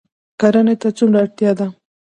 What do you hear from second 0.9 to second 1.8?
څومره اړتیا ده؟